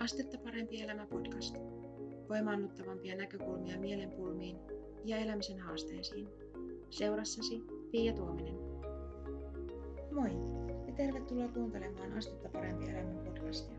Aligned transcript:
Astetta 0.00 0.38
parempi 0.38 0.82
elämä 0.82 1.06
podcast. 1.06 1.56
Voimaannuttavampia 2.28 3.16
näkökulmia 3.16 3.78
mielenpulmiin 3.78 4.56
ja 5.04 5.16
elämisen 5.16 5.58
haasteisiin. 5.58 6.28
Seurassasi 6.90 7.62
Pia 7.90 8.12
Tuominen. 8.12 8.54
Moi 10.12 10.30
ja 10.86 10.92
tervetuloa 10.96 11.48
kuuntelemaan 11.48 12.12
Astetta 12.12 12.48
parempi 12.48 12.84
elämä 12.84 13.24
podcastia. 13.24 13.78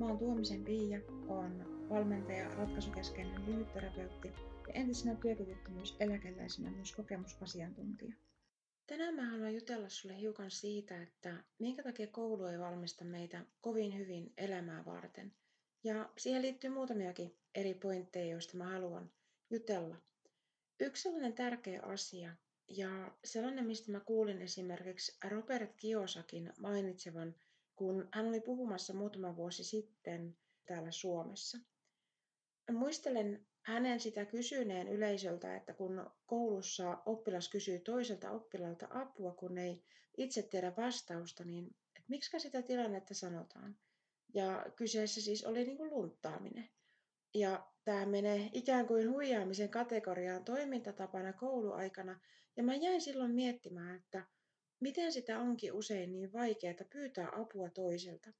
Mä 0.00 0.06
oon 0.06 0.18
Tuomisen 0.18 0.64
Pia, 0.64 1.00
on 1.28 1.64
valmentaja, 1.90 2.54
ratkaisukeskeinen 2.54 3.46
lyhytterapeutti 3.46 4.28
ja 4.68 4.74
entisenä 4.74 5.14
työkyvyttömyyseläkeläisenä 5.14 6.70
myös 6.70 6.92
kokemusasiantuntija. 6.92 8.14
Tänään 8.86 9.14
mä 9.14 9.30
haluan 9.30 9.54
jutella 9.54 9.88
sulle 9.88 10.18
hiukan 10.20 10.50
siitä, 10.50 11.02
että 11.02 11.44
minkä 11.58 11.82
takia 11.82 12.06
koulu 12.06 12.44
ei 12.44 12.58
valmista 12.58 13.04
meitä 13.04 13.44
kovin 13.60 13.98
hyvin 13.98 14.32
elämää 14.38 14.84
varten. 14.84 15.32
Ja 15.84 16.12
siihen 16.18 16.42
liittyy 16.42 16.70
muutamiakin 16.70 17.36
eri 17.54 17.74
pointteja, 17.74 18.30
joista 18.30 18.56
mä 18.56 18.64
haluan 18.64 19.10
jutella. 19.50 19.96
Yksi 20.80 21.02
sellainen 21.02 21.32
tärkeä 21.32 21.82
asia, 21.82 22.36
ja 22.68 23.16
sellainen, 23.24 23.66
mistä 23.66 23.92
mä 23.92 24.00
kuulin 24.00 24.42
esimerkiksi 24.42 25.18
Robert 25.28 25.74
Kiosakin 25.76 26.52
mainitsevan, 26.58 27.34
kun 27.76 28.08
hän 28.12 28.26
oli 28.26 28.40
puhumassa 28.40 28.94
muutama 28.94 29.36
vuosi 29.36 29.64
sitten 29.64 30.36
täällä 30.66 30.90
Suomessa. 30.90 31.58
Muistelen 32.72 33.46
hänen 33.62 34.00
sitä 34.00 34.24
kysyneen 34.24 34.88
yleisöltä, 34.88 35.56
että 35.56 35.72
kun 35.72 36.10
koulussa 36.26 37.02
oppilas 37.06 37.48
kysyy 37.48 37.78
toiselta 37.78 38.30
oppilaalta 38.30 38.86
apua, 38.90 39.34
kun 39.34 39.58
ei 39.58 39.84
itse 40.16 40.42
tiedä 40.42 40.72
vastausta, 40.76 41.44
niin 41.44 41.76
miksi 42.08 42.40
sitä 42.40 42.62
tilannetta 42.62 43.14
sanotaan. 43.14 43.76
Ja 44.34 44.66
kyseessä 44.76 45.20
siis 45.20 45.44
oli 45.44 45.64
niin 45.64 45.76
kuin 45.76 45.90
lunttaaminen. 45.90 46.68
Ja 47.34 47.66
tämä 47.84 48.06
menee 48.06 48.50
ikään 48.52 48.86
kuin 48.86 49.10
huijaamisen 49.10 49.68
kategoriaan 49.68 50.44
toimintatapana 50.44 51.32
kouluaikana. 51.32 52.20
Ja 52.56 52.62
mä 52.62 52.74
jäin 52.74 53.00
silloin 53.00 53.30
miettimään, 53.30 53.96
että 53.96 54.26
miten 54.80 55.12
sitä 55.12 55.38
onkin 55.38 55.72
usein 55.72 56.12
niin 56.12 56.32
vaikeaa 56.32 56.74
pyytää 56.92 57.28
apua 57.32 57.70
toiselta. 57.70 58.30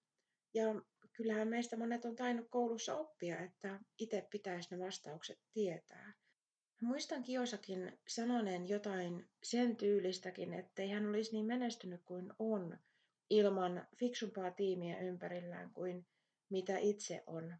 Ja 0.55 0.65
kyllähän 1.13 1.49
meistä 1.49 1.77
monet 1.77 2.05
on 2.05 2.17
tainnut 2.17 2.47
koulussa 2.51 2.97
oppia, 2.97 3.39
että 3.39 3.81
itse 3.99 4.27
pitäisi 4.31 4.69
ne 4.71 4.85
vastaukset 4.85 5.39
tietää. 5.53 6.15
Muistan 6.81 7.23
Kiosakin 7.23 7.99
sanoneen 8.09 8.69
jotain 8.69 9.29
sen 9.43 9.77
tyylistäkin, 9.77 10.55
ettei 10.55 10.91
hän 10.91 11.09
olisi 11.09 11.33
niin 11.33 11.47
menestynyt 11.47 12.03
kuin 12.05 12.33
on 12.39 12.79
ilman 13.31 13.87
fiksumpaa 13.99 14.51
tiimiä 14.51 14.99
ympärillään 14.99 15.71
kuin 15.73 16.07
mitä 16.51 16.79
itse 16.79 17.23
on. 17.27 17.57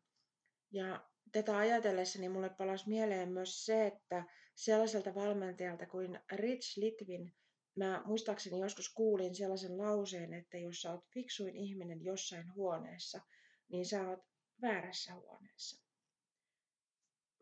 Ja 0.71 1.09
tätä 1.33 1.57
ajatellessani 1.57 2.29
mulle 2.29 2.51
palasi 2.51 2.89
mieleen 2.89 3.33
myös 3.33 3.65
se, 3.65 3.87
että 3.87 4.25
sellaiselta 4.55 5.15
valmentajalta 5.15 5.87
kuin 5.87 6.21
Rich 6.33 6.79
Litvin 6.79 7.33
Mä 7.77 8.03
muistaakseni 8.05 8.61
joskus 8.61 8.89
kuulin 8.95 9.35
sellaisen 9.35 9.79
lauseen, 9.79 10.35
että 10.35 10.59
jos 10.59 10.83
sä 10.83 10.93
oot 10.93 11.07
fiksuin 11.15 11.57
ihminen 11.57 12.05
jossain 12.05 12.55
huoneessa, 12.55 13.21
niin 13.69 13.87
sä 13.87 14.09
oot 14.09 14.21
väärässä 14.63 15.15
huoneessa. 15.15 15.85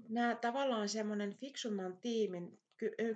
Nämä 0.08 0.34
tavallaan 0.34 0.88
semmoinen 0.88 1.36
fiksumman 1.36 1.98
tiimin 2.00 2.60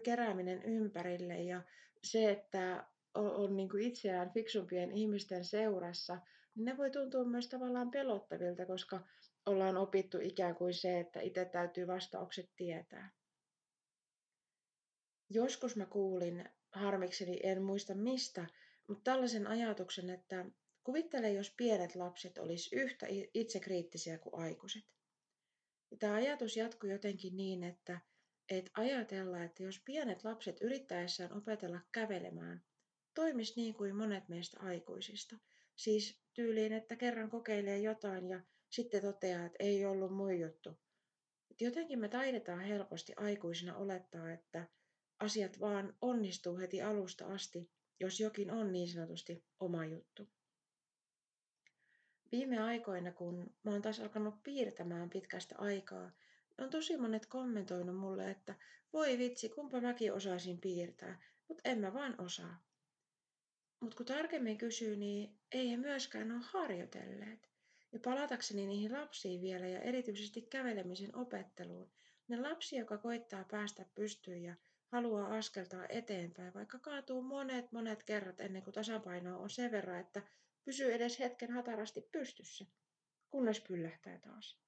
kerääminen 0.05 0.63
ympärille 0.63 1.43
ja 1.43 1.63
se, 2.05 2.31
että 2.31 2.87
on 3.17 3.57
niin 3.57 3.69
kuin 3.69 3.83
itseään 3.83 4.31
fiksumpien 4.31 4.93
ihmisten 4.93 5.45
seurassa, 5.45 6.19
niin 6.55 6.65
ne 6.65 6.77
voi 6.77 6.91
tuntua 6.91 7.25
myös 7.25 7.49
tavallaan 7.49 7.91
pelottavilta, 7.91 8.67
koska 8.67 9.01
ollaan 9.47 9.77
opittu 9.77 10.19
ikään 10.23 10.55
kuin 10.55 10.75
se, 10.75 11.01
että 11.01 11.21
itse 11.21 11.45
täytyy 11.45 11.87
vastaukset 11.87 12.51
tietää. 12.57 13.11
Joskus 15.31 15.77
mä 15.77 15.87
kuulin 15.87 16.49
harmikseni 16.73 17.41
en 17.43 17.63
muista 17.63 17.95
mistä, 17.95 18.47
mutta 18.89 19.11
tällaisen 19.11 19.47
ajatuksen, 19.47 20.11
että 20.11 20.45
kuvittele, 20.85 21.33
jos 21.33 21.55
pienet 21.57 21.95
lapset 21.95 22.39
olisi 22.39 22.77
yhtä 22.77 23.07
itsekriittisiä 23.35 24.19
kuin 24.19 24.35
aikuiset. 24.35 24.85
Tämä 25.99 26.15
ajatus 26.15 26.57
jatkuu 26.57 26.91
jotenkin 26.91 27.37
niin, 27.37 27.65
että, 27.65 28.01
että 28.51 28.71
ajatella, 28.75 29.43
että 29.43 29.63
jos 29.63 29.81
pienet 29.85 30.25
lapset 30.25 30.61
yrittäessään 30.61 31.33
opetella 31.33 31.81
kävelemään, 31.93 32.63
toimisi 33.17 33.53
niin 33.57 33.75
kuin 33.75 33.97
monet 33.97 34.29
meistä 34.29 34.61
aikuisista. 34.61 35.37
Siis 35.77 36.21
tyyliin, 36.35 36.73
että 36.73 36.97
kerran 36.97 37.31
kokeilee 37.31 37.79
jotain 37.79 38.29
ja 38.29 38.41
sitten 38.71 39.03
toteaa, 39.03 39.47
että 39.47 39.57
ei 39.61 39.87
ollut 39.87 40.15
mun 40.15 40.41
juttu. 40.41 40.71
Et 41.51 41.61
jotenkin 41.61 41.99
me 41.99 42.09
taidetaan 42.09 42.61
helposti 42.61 43.13
aikuisina 43.17 43.77
olettaa, 43.77 44.33
että 44.33 44.69
asiat 45.19 45.61
vaan 45.61 45.97
onnistuu 46.01 46.59
heti 46.59 46.83
alusta 46.83 47.27
asti, 47.27 47.71
jos 48.01 48.21
jokin 48.21 48.51
on 48.51 48.73
niin 48.73 48.89
sanotusti 48.89 49.45
oma 49.61 49.85
juttu. 49.85 50.29
Viime 52.33 52.63
aikoina, 52.63 53.13
kun 53.13 53.55
mä 53.63 53.71
oon 53.71 53.83
taas 53.83 54.01
alkanut 54.01 54.43
piirtämään 54.43 55.11
pitkästä 55.11 55.55
aikaa, 55.59 56.11
on 56.59 56.71
tosi 56.71 56.97
monet 56.97 57.27
kommentoinut 57.27 57.97
mulle, 57.97 58.31
että 58.31 58.55
voi 58.93 59.19
vitsi, 59.19 59.49
kumpa 59.49 59.81
mäkin 59.81 60.13
osaisin 60.13 60.61
piirtää, 60.61 61.23
mutta 61.49 61.69
en 61.69 61.79
mä 61.79 61.93
vaan 61.93 62.21
osaa. 62.21 62.67
Mutta 63.81 63.97
kun 63.97 64.07
tarkemmin 64.07 64.59
kysyy, 64.59 64.97
niin 64.97 65.39
ei 65.53 65.71
he 65.71 65.77
myöskään 65.77 66.33
ole 66.33 66.41
harjoitelleet. 66.45 67.51
Ja 67.93 68.01
palatakseni 68.01 68.67
niihin 68.67 68.93
lapsiin 68.93 69.43
vielä 69.43 69.67
ja 69.67 69.81
erityisesti 69.81 70.43
kävelemisen 70.43 71.17
opetteluun, 71.17 71.91
ne 72.29 72.41
lapsi, 72.41 72.77
joka 72.77 72.99
koittaa 72.99 73.45
päästä 73.45 73.85
pystyyn 73.95 74.43
ja 74.43 74.55
haluaa 74.87 75.37
askeltaa 75.37 75.87
eteenpäin, 75.89 76.55
vaikka 76.55 76.79
kaatuu 76.79 77.23
monet 77.23 77.73
monet 77.73 78.03
kerrat 78.03 78.41
ennen 78.41 78.63
kuin 78.63 78.75
tasapaino 78.75 79.41
on 79.41 79.51
sen 79.51 79.71
verran, 79.71 80.01
että 80.01 80.23
pysyy 80.65 80.93
edes 80.93 81.19
hetken 81.19 81.51
hatarasti 81.51 82.01
pystyssä, 82.13 82.67
kunnes 83.31 83.61
pyllähtää 83.61 84.19
taas. 84.19 84.59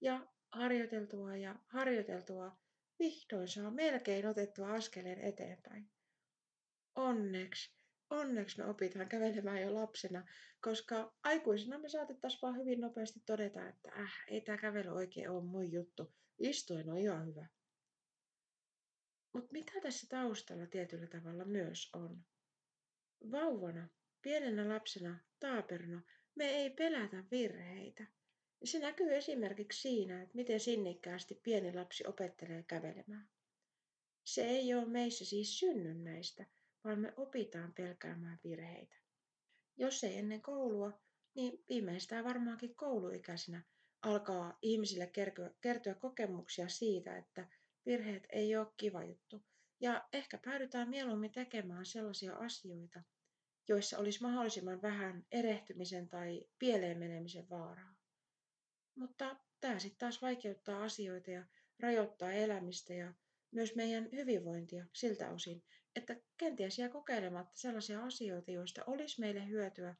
Ja 0.00 0.26
harjoiteltua 0.48 1.36
ja 1.36 1.56
harjoiteltua 1.66 2.56
vihdoin 2.98 3.48
saa 3.48 3.70
melkein 3.70 4.26
otettua 4.26 4.72
askeleen 4.72 5.20
eteenpäin. 5.20 5.90
Onneksi, 6.94 7.77
onneksi 8.10 8.58
me 8.58 8.66
opitaan 8.66 9.08
kävelemään 9.08 9.62
jo 9.62 9.74
lapsena, 9.74 10.26
koska 10.60 11.14
aikuisena 11.22 11.78
me 11.78 11.88
saatettaisiin 11.88 12.42
vaan 12.42 12.56
hyvin 12.56 12.80
nopeasti 12.80 13.20
todeta, 13.26 13.68
että 13.68 13.92
äh, 13.92 14.12
ei 14.28 14.40
tämä 14.40 14.58
kävely 14.58 14.88
oikein 14.88 15.30
ole 15.30 15.44
mun 15.44 15.72
juttu. 15.72 16.14
Istuen 16.38 16.90
on 16.90 16.98
ihan 16.98 17.26
hyvä. 17.26 17.46
Mutta 19.32 19.52
mitä 19.52 19.72
tässä 19.82 20.06
taustalla 20.10 20.66
tietyllä 20.66 21.06
tavalla 21.06 21.44
myös 21.44 21.90
on? 21.94 22.24
Vauvana, 23.30 23.88
pienenä 24.22 24.68
lapsena, 24.68 25.18
taaperna, 25.40 26.02
me 26.34 26.44
ei 26.44 26.70
pelätä 26.70 27.24
virheitä. 27.30 28.06
Se 28.64 28.78
näkyy 28.78 29.14
esimerkiksi 29.14 29.80
siinä, 29.80 30.22
että 30.22 30.34
miten 30.34 30.60
sinnikkäästi 30.60 31.34
pieni 31.34 31.74
lapsi 31.74 32.06
opettelee 32.06 32.62
kävelemään. 32.62 33.28
Se 34.24 34.42
ei 34.44 34.74
ole 34.74 34.84
meissä 34.84 35.24
siis 35.24 35.58
synnynnäistä, 35.58 36.46
vaan 36.84 36.98
me 36.98 37.14
opitaan 37.16 37.72
pelkäämään 37.72 38.38
virheitä. 38.44 38.96
Jos 39.76 40.04
ei 40.04 40.18
ennen 40.18 40.42
koulua, 40.42 41.00
niin 41.34 41.64
viimeistään 41.68 42.24
varmaankin 42.24 42.76
kouluikäisenä 42.76 43.62
alkaa 44.02 44.58
ihmisille 44.62 45.12
kertyä 45.60 45.94
kokemuksia 45.94 46.68
siitä, 46.68 47.16
että 47.16 47.48
virheet 47.86 48.26
ei 48.32 48.56
ole 48.56 48.66
kiva 48.76 49.04
juttu. 49.04 49.44
Ja 49.80 50.08
ehkä 50.12 50.38
päädytään 50.44 50.88
mieluummin 50.88 51.32
tekemään 51.32 51.86
sellaisia 51.86 52.36
asioita, 52.36 53.02
joissa 53.68 53.98
olisi 53.98 54.22
mahdollisimman 54.22 54.82
vähän 54.82 55.26
erehtymisen 55.32 56.08
tai 56.08 56.44
pieleen 56.58 56.98
menemisen 56.98 57.48
vaaraa. 57.50 57.96
Mutta 58.94 59.36
tämä 59.60 59.78
sitten 59.78 59.98
taas 59.98 60.22
vaikeuttaa 60.22 60.82
asioita 60.82 61.30
ja 61.30 61.44
rajoittaa 61.80 62.32
elämistä 62.32 62.94
ja 62.94 63.14
myös 63.50 63.76
meidän 63.76 64.08
hyvinvointia 64.12 64.86
siltä 64.92 65.30
osin, 65.30 65.64
että 65.98 66.16
kenties 66.36 66.78
jää 66.78 66.88
kokeilematta 66.88 67.58
sellaisia 67.58 68.04
asioita, 68.04 68.50
joista 68.50 68.84
olisi 68.86 69.20
meille 69.20 69.48
hyötyä, 69.48 69.94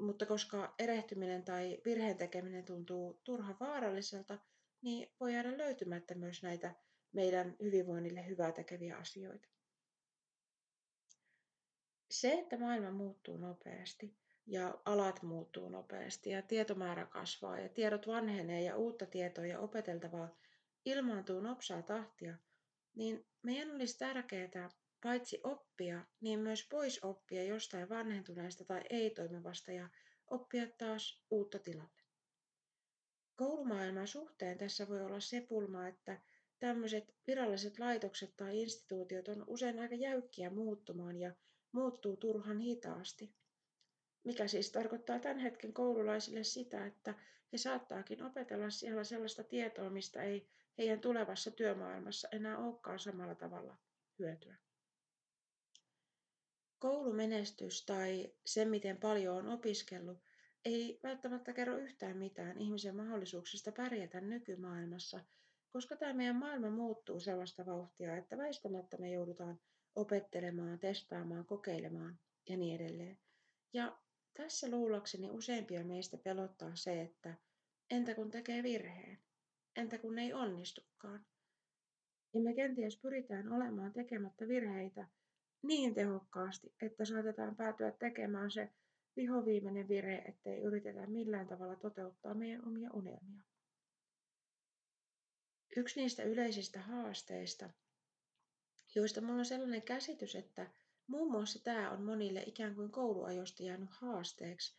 mutta 0.00 0.26
koska 0.26 0.74
erehtyminen 0.78 1.44
tai 1.44 1.78
virheen 1.84 2.16
tekeminen 2.16 2.64
tuntuu 2.64 3.20
turha 3.24 3.56
vaaralliselta, 3.60 4.38
niin 4.82 5.12
voi 5.20 5.34
jäädä 5.34 5.58
löytymättä 5.58 6.14
myös 6.14 6.42
näitä 6.42 6.74
meidän 7.12 7.56
hyvinvoinnille 7.62 8.26
hyvää 8.26 8.52
tekeviä 8.52 8.96
asioita. 8.96 9.48
Se, 12.10 12.32
että 12.32 12.58
maailma 12.58 12.90
muuttuu 12.90 13.36
nopeasti 13.36 14.16
ja 14.46 14.78
alat 14.84 15.22
muuttuu 15.22 15.68
nopeasti 15.68 16.30
ja 16.30 16.42
tietomäärä 16.42 17.06
kasvaa 17.06 17.58
ja 17.58 17.68
tiedot 17.68 18.06
vanhenee 18.06 18.62
ja 18.62 18.76
uutta 18.76 19.06
tietoa 19.06 19.46
ja 19.46 19.60
opeteltavaa 19.60 20.36
ilmaantuu 20.84 21.40
nopsaa 21.40 21.82
tahtia, 21.82 22.34
niin 22.94 23.26
meidän 23.42 23.70
olisi 23.70 23.98
tärkeää 23.98 24.70
paitsi 25.04 25.40
oppia, 25.42 26.04
niin 26.20 26.40
myös 26.40 26.66
pois 26.70 27.04
oppia 27.04 27.44
jostain 27.44 27.88
vanhentuneesta 27.88 28.64
tai 28.64 28.82
ei-toimivasta 28.90 29.72
ja 29.72 29.88
oppia 30.26 30.66
taas 30.78 31.24
uutta 31.30 31.58
tilalle. 31.58 32.02
Koulumaailman 33.36 34.08
suhteen 34.08 34.58
tässä 34.58 34.88
voi 34.88 35.02
olla 35.04 35.20
se 35.20 35.40
pulma, 35.48 35.88
että 35.88 36.20
tämmöiset 36.58 37.14
viralliset 37.26 37.78
laitokset 37.78 38.36
tai 38.36 38.62
instituutiot 38.62 39.28
on 39.28 39.44
usein 39.46 39.78
aika 39.78 39.94
jäykkiä 39.94 40.50
muuttumaan 40.50 41.16
ja 41.16 41.34
muuttuu 41.72 42.16
turhan 42.16 42.58
hitaasti. 42.58 43.34
Mikä 44.24 44.48
siis 44.48 44.72
tarkoittaa 44.72 45.18
tämän 45.18 45.38
hetken 45.38 45.72
koululaisille 45.72 46.44
sitä, 46.44 46.86
että 46.86 47.14
he 47.52 47.58
saattaakin 47.58 48.22
opetella 48.22 48.70
siellä 48.70 49.04
sellaista 49.04 49.44
tietoa, 49.44 49.90
mistä 49.90 50.22
ei 50.22 50.48
heidän 50.78 51.00
tulevassa 51.00 51.50
työmaailmassa 51.50 52.28
enää 52.32 52.58
olekaan 52.58 52.98
samalla 52.98 53.34
tavalla 53.34 53.76
hyötyä. 54.18 54.56
Koulumenestys 56.84 57.84
tai 57.84 58.32
se, 58.46 58.64
miten 58.64 58.96
paljon 58.96 59.36
on 59.36 59.48
opiskellut, 59.48 60.18
ei 60.64 61.00
välttämättä 61.02 61.52
kerro 61.52 61.76
yhtään 61.76 62.16
mitään 62.16 62.58
ihmisen 62.58 62.96
mahdollisuuksista 62.96 63.72
pärjätä 63.72 64.20
nykymaailmassa, 64.20 65.20
koska 65.72 65.96
tämä 65.96 66.12
meidän 66.12 66.36
maailma 66.36 66.70
muuttuu 66.70 67.20
sellaista 67.20 67.66
vauhtia, 67.66 68.16
että 68.16 68.36
väistämättä 68.38 68.96
me 68.96 69.10
joudutaan 69.10 69.60
opettelemaan, 69.94 70.78
testaamaan, 70.78 71.44
kokeilemaan 71.46 72.18
ja 72.48 72.56
niin 72.56 72.80
edelleen. 72.80 73.18
Ja 73.72 73.98
tässä 74.36 74.70
luulakseni 74.70 75.30
useimpia 75.30 75.84
meistä 75.84 76.16
pelottaa 76.16 76.76
se, 76.76 77.00
että 77.00 77.34
entä 77.90 78.14
kun 78.14 78.30
tekee 78.30 78.62
virheen? 78.62 79.18
Entä 79.76 79.98
kun 79.98 80.18
ei 80.18 80.32
onnistukaan? 80.32 81.26
Ja 82.34 82.40
me 82.40 82.54
kenties 82.54 82.96
pyritään 82.96 83.52
olemaan 83.52 83.92
tekemättä 83.92 84.48
virheitä 84.48 85.08
niin 85.64 85.94
tehokkaasti, 85.94 86.74
että 86.82 87.04
saatetaan 87.04 87.56
päätyä 87.56 87.90
tekemään 87.90 88.50
se 88.50 88.70
vihoviimeinen 89.16 89.88
virhe, 89.88 90.14
ettei 90.16 90.62
yritetä 90.62 91.06
millään 91.06 91.46
tavalla 91.46 91.76
toteuttaa 91.76 92.34
meidän 92.34 92.68
omia 92.68 92.90
unelmia. 92.92 93.42
Yksi 95.76 96.00
niistä 96.00 96.22
yleisistä 96.22 96.80
haasteista, 96.80 97.70
joista 98.94 99.20
minulla 99.20 99.38
on 99.38 99.44
sellainen 99.44 99.82
käsitys, 99.82 100.34
että 100.34 100.70
muun 101.06 101.30
muassa 101.30 101.62
tämä 101.64 101.90
on 101.90 102.02
monille 102.02 102.42
ikään 102.46 102.74
kuin 102.74 102.90
kouluajosta 102.90 103.62
jäänyt 103.62 103.90
haasteeksi, 103.90 104.76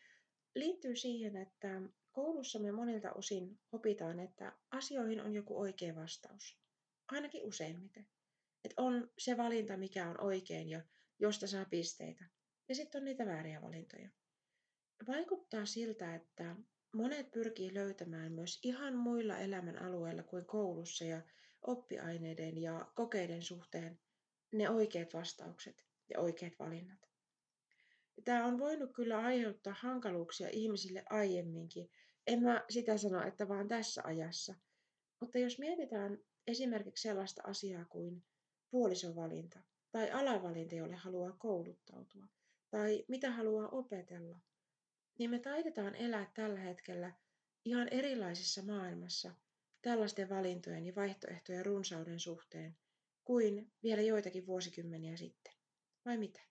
liittyy 0.56 0.96
siihen, 0.96 1.36
että 1.36 1.82
koulussa 2.12 2.60
me 2.60 2.72
monilta 2.72 3.12
osin 3.12 3.60
opitaan, 3.72 4.20
että 4.20 4.54
asioihin 4.72 5.22
on 5.22 5.34
joku 5.34 5.60
oikea 5.60 5.96
vastaus. 5.96 6.60
Ainakin 7.08 7.44
useimmiten. 7.44 8.08
Että 8.66 8.82
on 8.82 9.12
se 9.18 9.38
valinta, 9.38 9.78
mikä 9.78 10.10
on 10.10 10.22
oikein 10.22 10.70
ja 10.70 10.82
josta 11.20 11.48
saa 11.48 11.66
pisteitä. 11.66 12.26
Ja 12.70 12.76
sitten 12.76 13.00
on 13.00 13.06
niitä 13.06 13.26
vääriä 13.26 13.62
valintoja. 13.62 14.10
Vaikuttaa 15.08 15.66
siltä, 15.66 16.16
että 16.16 16.56
monet 16.94 17.32
pyrkii 17.32 17.74
löytämään 17.74 18.32
myös 18.32 18.60
ihan 18.64 18.96
muilla 18.96 19.38
elämän 19.38 19.82
alueilla 19.82 20.24
kuin 20.24 20.46
koulussa 20.46 21.06
ja 21.06 21.22
oppiaineiden 21.62 22.58
ja 22.58 22.92
kokeiden 22.96 23.42
suhteen 23.42 24.00
ne 24.52 24.70
oikeat 24.70 25.14
vastaukset 25.14 25.86
ja 26.10 26.20
oikeat 26.20 26.54
valinnat. 26.60 27.00
Tämä 28.24 28.46
on 28.46 28.60
voinut 28.60 28.94
kyllä 28.94 29.18
aiheuttaa 29.20 29.76
hankaluuksia 29.80 30.50
ihmisille 30.52 31.04
aiemminkin. 31.10 31.90
En 32.28 32.44
mä 32.44 32.66
sitä 32.70 32.98
sano, 32.98 33.28
että 33.28 33.48
vaan 33.48 33.68
tässä 33.68 34.02
ajassa. 34.06 34.56
Mutta 35.20 35.40
jos 35.40 35.60
mietitään 35.60 36.18
esimerkiksi 36.48 37.02
sellaista 37.02 37.42
asiaa 37.46 37.86
kuin 37.86 38.24
puolisovalinta 38.76 39.60
tai 39.92 40.12
alavalinta, 40.12 40.76
jolle 40.76 40.96
haluaa 40.96 41.32
kouluttautua, 41.32 42.26
tai 42.70 43.06
mitä 43.08 43.32
haluaa 43.32 43.68
opetella, 43.68 44.40
niin 45.20 45.30
me 45.30 45.40
taidetaan 45.40 45.96
elää 45.96 46.32
tällä 46.34 46.60
hetkellä 46.60 47.14
ihan 47.66 47.88
erilaisessa 47.92 48.64
maailmassa 48.64 49.32
tällaisten 49.82 50.30
valintojen 50.30 50.86
ja 50.86 50.96
vaihtoehtojen 50.96 51.66
runsauden 51.66 52.20
suhteen 52.20 52.78
kuin 53.24 53.72
vielä 53.84 54.02
joitakin 54.02 54.48
vuosikymmeniä 54.48 55.18
sitten. 55.18 55.54
Vai 56.06 56.18
mitä? 56.18 56.42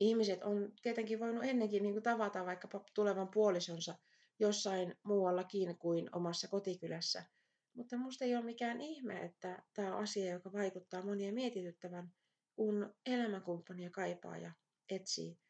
Ihmiset 0.00 0.42
on 0.42 0.72
tietenkin 0.82 1.20
voinut 1.20 1.44
ennenkin 1.44 1.82
niin 1.82 1.94
kuin 1.94 2.02
tavata 2.02 2.46
vaikkapa 2.46 2.84
tulevan 2.94 3.28
puolisonsa 3.28 3.94
jossain 4.38 4.94
muuallakin 5.02 5.78
kuin 5.78 6.16
omassa 6.16 6.48
kotikylässä. 6.48 7.24
Mutta 7.74 7.96
musta 7.96 8.24
ei 8.24 8.36
ole 8.36 8.44
mikään 8.44 8.80
ihme, 8.80 9.22
että 9.24 9.62
tämä 9.74 9.96
on 9.96 10.02
asia, 10.02 10.32
joka 10.32 10.52
vaikuttaa 10.52 11.02
monia 11.02 11.32
mietityttävän, 11.32 12.12
kun 12.56 12.94
elämänkumppania 13.06 13.90
kaipaa 13.90 14.38
ja 14.38 14.52
etsii 14.90 15.42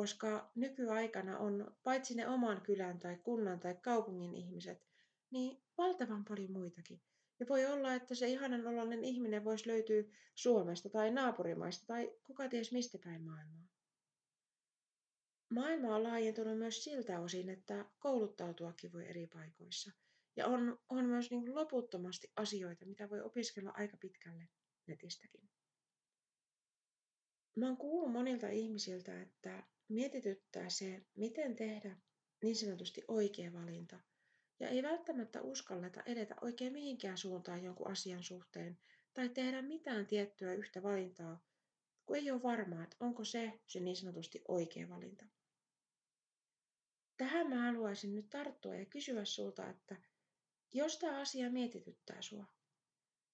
koska 0.00 0.50
nykyaikana 0.54 1.38
on 1.38 1.76
paitsi 1.82 2.14
ne 2.14 2.28
oman 2.28 2.60
kylän 2.60 2.98
tai 2.98 3.16
kunnan 3.16 3.60
tai 3.60 3.74
kaupungin 3.74 4.34
ihmiset, 4.34 4.86
niin 5.30 5.62
valtavan 5.78 6.24
paljon 6.24 6.52
muitakin. 6.52 7.00
Ja 7.40 7.46
voi 7.48 7.66
olla, 7.66 7.94
että 7.94 8.14
se 8.14 8.28
ihanan 8.28 8.66
oloinen 8.66 9.04
ihminen 9.04 9.44
voisi 9.44 9.68
löytyä 9.68 10.02
Suomesta 10.34 10.88
tai 10.88 11.10
naapurimaista 11.10 11.86
tai 11.86 12.12
kuka 12.22 12.48
ties 12.48 12.72
mistä 12.72 12.98
päin 13.04 13.22
maailmaa. 13.22 13.68
Maailma 15.48 15.94
on 15.96 16.02
laajentunut 16.02 16.58
myös 16.58 16.84
siltä 16.84 17.20
osin, 17.20 17.48
että 17.48 17.84
kouluttautuakin 17.98 18.92
voi 18.92 19.08
eri 19.08 19.26
paikoissa. 19.26 19.90
Ja 20.36 20.46
on, 20.46 20.78
on 20.88 21.04
myös 21.04 21.30
niin 21.30 21.54
loputtomasti 21.54 22.32
asioita, 22.36 22.86
mitä 22.86 23.10
voi 23.10 23.20
opiskella 23.20 23.72
aika 23.74 23.96
pitkälle 23.96 24.48
netistäkin. 24.86 25.50
Mä 27.56 27.66
oon 27.66 27.76
kuullut 27.76 28.12
monilta 28.12 28.48
ihmisiltä, 28.48 29.22
että 29.22 29.62
mietityttää 29.88 30.68
se, 30.68 31.06
miten 31.14 31.56
tehdä 31.56 31.96
niin 32.42 32.56
sanotusti 32.56 33.04
oikea 33.08 33.52
valinta. 33.52 34.00
Ja 34.60 34.68
ei 34.68 34.82
välttämättä 34.82 35.42
uskalleta 35.42 36.02
edetä 36.06 36.34
oikein 36.40 36.72
mihinkään 36.72 37.18
suuntaan 37.18 37.64
jonkun 37.64 37.90
asian 37.90 38.22
suhteen 38.22 38.78
tai 39.14 39.28
tehdä 39.28 39.62
mitään 39.62 40.06
tiettyä 40.06 40.54
yhtä 40.54 40.82
valintaa, 40.82 41.40
kun 42.06 42.16
ei 42.16 42.30
ole 42.30 42.42
varmaa, 42.42 42.82
että 42.82 42.96
onko 43.00 43.24
se 43.24 43.60
se 43.66 43.80
niin 43.80 43.96
sanotusti 43.96 44.42
oikea 44.48 44.88
valinta. 44.88 45.24
Tähän 47.16 47.48
mä 47.48 47.62
haluaisin 47.62 48.14
nyt 48.14 48.30
tarttua 48.30 48.74
ja 48.74 48.86
kysyä 48.86 49.24
sulta, 49.24 49.70
että 49.70 49.96
jos 50.72 50.98
tämä 50.98 51.20
asia 51.20 51.50
mietityttää 51.50 52.22
sua, 52.22 52.46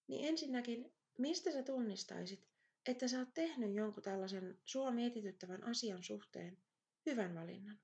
niin 0.08 0.28
ensinnäkin, 0.28 0.92
mistä 1.18 1.52
sä 1.52 1.62
tunnistaisit, 1.62 2.48
että 2.86 3.08
sä 3.08 3.18
oot 3.18 3.34
tehnyt 3.34 3.74
jonkun 3.74 4.02
tällaisen 4.02 4.58
sua 4.64 4.90
mietityttävän 4.90 5.64
asian 5.64 6.02
suhteen 6.02 6.58
hyvän 7.06 7.34
valinnan. 7.34 7.80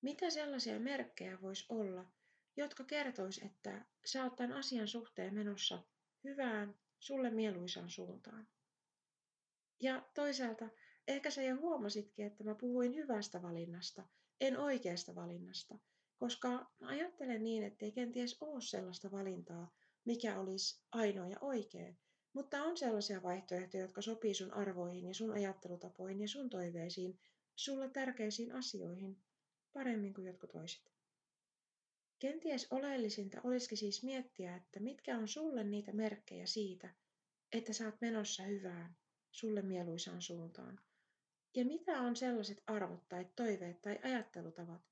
Mitä 0.00 0.30
sellaisia 0.30 0.80
merkkejä 0.80 1.40
voisi 1.42 1.66
olla, 1.68 2.06
jotka 2.56 2.84
kertois, 2.84 3.38
että 3.38 3.84
sä 4.04 4.24
oot 4.24 4.36
tämän 4.36 4.56
asian 4.56 4.88
suhteen 4.88 5.34
menossa 5.34 5.82
hyvään, 6.24 6.74
sulle 6.98 7.30
mieluisaan 7.30 7.90
suuntaan? 7.90 8.48
Ja 9.80 10.02
toisaalta, 10.14 10.68
ehkä 11.08 11.30
sä 11.30 11.42
jo 11.42 11.56
huomasitkin, 11.56 12.26
että 12.26 12.44
mä 12.44 12.54
puhuin 12.54 12.94
hyvästä 12.94 13.42
valinnasta, 13.42 14.04
en 14.40 14.58
oikeasta 14.58 15.14
valinnasta, 15.14 15.78
koska 16.16 16.48
mä 16.80 16.88
ajattelen 16.88 17.44
niin, 17.44 17.62
että 17.64 17.84
ei 17.84 17.92
kenties 17.92 18.36
ole 18.42 18.60
sellaista 18.60 19.10
valintaa, 19.10 19.74
mikä 20.04 20.40
olisi 20.40 20.80
ainoa 20.92 21.28
ja 21.28 21.36
oikea, 21.40 21.94
mutta 22.32 22.62
on 22.62 22.76
sellaisia 22.76 23.22
vaihtoehtoja, 23.22 23.82
jotka 23.82 24.02
sopii 24.02 24.34
sun 24.34 24.52
arvoihin 24.52 25.06
ja 25.06 25.14
sun 25.14 25.30
ajattelutapoihin 25.30 26.20
ja 26.20 26.28
sun 26.28 26.50
toiveisiin, 26.50 27.18
sulle 27.56 27.90
tärkeisiin 27.90 28.52
asioihin 28.52 29.22
paremmin 29.72 30.14
kuin 30.14 30.26
jotkut 30.26 30.50
toiset. 30.50 30.92
Kenties 32.18 32.66
oleellisinta 32.70 33.40
olisikin 33.44 33.78
siis 33.78 34.02
miettiä, 34.02 34.56
että 34.56 34.80
mitkä 34.80 35.18
on 35.18 35.28
sulle 35.28 35.64
niitä 35.64 35.92
merkkejä 35.92 36.46
siitä, 36.46 36.94
että 37.52 37.72
sä 37.72 37.84
oot 37.84 38.00
menossa 38.00 38.42
hyvään, 38.42 38.96
sulle 39.30 39.62
mieluisaan 39.62 40.22
suuntaan. 40.22 40.80
Ja 41.54 41.64
mitä 41.64 42.00
on 42.00 42.16
sellaiset 42.16 42.62
arvot 42.66 43.08
tai 43.08 43.26
toiveet 43.36 43.82
tai 43.82 43.98
ajattelutavat, 44.02 44.82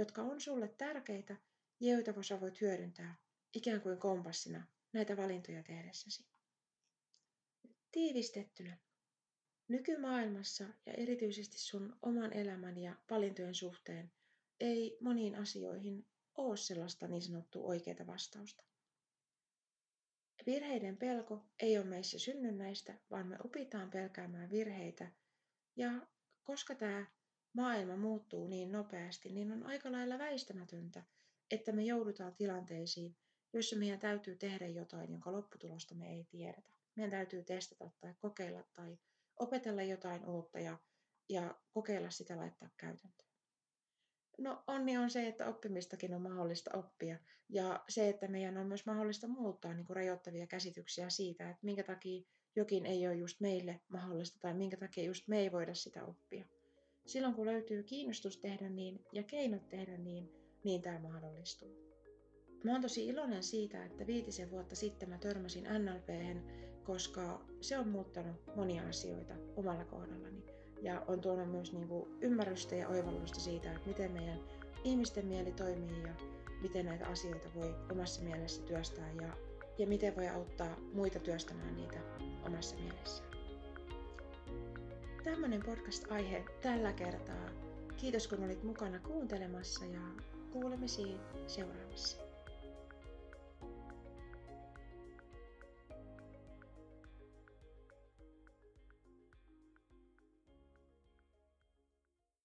jotka 0.00 0.22
on 0.22 0.40
sulle 0.40 0.68
tärkeitä 0.68 1.36
ja 1.80 1.92
joita 1.92 2.22
sä 2.22 2.40
voit 2.40 2.60
hyödyntää 2.60 3.16
ikään 3.54 3.80
kuin 3.80 3.98
kompassina 3.98 4.66
näitä 4.92 5.16
valintoja 5.16 5.62
tehdessäsi. 5.62 6.26
Tiivistettynä. 7.92 8.78
Nykymaailmassa 9.68 10.64
ja 10.86 10.92
erityisesti 10.92 11.58
sun 11.58 11.98
oman 12.02 12.32
elämän 12.32 12.78
ja 12.78 12.96
valintojen 13.10 13.54
suhteen 13.54 14.12
ei 14.60 14.98
moniin 15.00 15.34
asioihin 15.34 16.06
ole 16.34 16.56
sellaista 16.56 17.08
niin 17.08 17.22
sanottua 17.22 17.62
oikeaa 17.62 18.06
vastausta. 18.06 18.64
Virheiden 20.46 20.96
pelko 20.96 21.44
ei 21.58 21.78
ole 21.78 21.86
meissä 21.86 22.18
synnynnäistä, 22.18 22.98
vaan 23.10 23.26
me 23.26 23.36
opitaan 23.44 23.90
pelkäämään 23.90 24.50
virheitä. 24.50 25.12
Ja 25.76 26.06
koska 26.42 26.74
tämä 26.74 27.06
maailma 27.52 27.96
muuttuu 27.96 28.46
niin 28.46 28.72
nopeasti, 28.72 29.32
niin 29.32 29.52
on 29.52 29.66
aika 29.66 29.92
lailla 29.92 30.18
väistämätöntä, 30.18 31.02
että 31.50 31.72
me 31.72 31.82
joudutaan 31.82 32.34
tilanteisiin, 32.34 33.16
joissa 33.52 33.76
meidän 33.76 33.98
täytyy 33.98 34.36
tehdä 34.36 34.66
jotain, 34.66 35.10
jonka 35.10 35.32
lopputulosta 35.32 35.94
me 35.94 36.10
ei 36.10 36.24
tiedetä. 36.24 36.70
Meidän 36.96 37.10
täytyy 37.10 37.42
testata 37.42 37.90
tai 38.00 38.14
kokeilla 38.18 38.62
tai 38.74 38.98
opetella 39.36 39.82
jotain 39.82 40.26
uutta 40.26 40.60
ja, 40.60 40.78
ja 41.28 41.54
kokeilla 41.72 42.10
sitä 42.10 42.36
laittaa 42.36 42.68
käytäntöön. 42.76 43.30
No 44.38 44.62
onni 44.66 44.96
on 44.96 45.10
se, 45.10 45.28
että 45.28 45.46
oppimistakin 45.46 46.14
on 46.14 46.22
mahdollista 46.22 46.70
oppia 46.78 47.18
ja 47.48 47.84
se, 47.88 48.08
että 48.08 48.28
meidän 48.28 48.56
on 48.56 48.66
myös 48.66 48.86
mahdollista 48.86 49.28
muuttaa 49.28 49.74
niin 49.74 49.86
kuin 49.86 49.96
rajoittavia 49.96 50.46
käsityksiä 50.46 51.10
siitä, 51.10 51.50
että 51.50 51.66
minkä 51.66 51.82
takia 51.82 52.22
jokin 52.56 52.86
ei 52.86 53.06
ole 53.06 53.16
just 53.16 53.40
meille 53.40 53.80
mahdollista 53.88 54.38
tai 54.40 54.54
minkä 54.54 54.76
takia 54.76 55.04
just 55.04 55.28
me 55.28 55.38
ei 55.38 55.52
voida 55.52 55.74
sitä 55.74 56.04
oppia. 56.04 56.44
Silloin 57.06 57.34
kun 57.34 57.46
löytyy 57.46 57.82
kiinnostus 57.82 58.36
tehdä 58.36 58.68
niin 58.68 59.04
ja 59.12 59.22
keinot 59.22 59.68
tehdä 59.68 59.96
niin, 59.96 60.32
niin 60.64 60.82
tämä 60.82 60.98
mahdollistuu. 60.98 61.90
Mä 62.64 62.72
oon 62.72 62.82
tosi 62.82 63.06
iloinen 63.06 63.42
siitä, 63.42 63.84
että 63.84 64.06
viitisen 64.06 64.50
vuotta 64.50 64.76
sitten 64.76 65.08
mä 65.08 65.18
törmäsin 65.18 65.64
NLPhen, 65.64 66.42
koska 66.84 67.40
se 67.60 67.78
on 67.78 67.88
muuttanut 67.88 68.56
monia 68.56 68.88
asioita 68.88 69.34
omalla 69.56 69.84
kohdallani 69.84 70.44
ja 70.82 71.04
on 71.08 71.20
tuonut 71.20 71.50
myös 71.50 71.72
niin 71.72 71.88
kuin 71.88 72.10
ymmärrystä 72.20 72.74
ja 72.74 72.88
oivallusta 72.88 73.40
siitä, 73.40 73.72
että 73.72 73.88
miten 73.88 74.12
meidän 74.12 74.40
ihmisten 74.84 75.26
mieli 75.26 75.52
toimii 75.52 76.02
ja 76.02 76.14
miten 76.62 76.86
näitä 76.86 77.06
asioita 77.06 77.48
voi 77.54 77.74
omassa 77.92 78.22
mielessä 78.22 78.62
työstää 78.62 79.12
ja, 79.12 79.36
ja 79.78 79.86
miten 79.86 80.16
voi 80.16 80.28
auttaa 80.28 80.76
muita 80.92 81.18
työstämään 81.18 81.76
niitä 81.76 82.00
omassa 82.46 82.76
mielessä. 82.76 83.29
Tämmöinen 85.24 85.62
podcast-aihe 85.62 86.44
tällä 86.62 86.92
kertaa. 86.92 87.50
Kiitos 87.96 88.28
kun 88.28 88.44
olit 88.44 88.62
mukana 88.62 88.98
kuuntelemassa 88.98 89.84
ja 89.84 90.00
kuulemisiin 90.52 91.20
seuraavassa. 91.46 92.29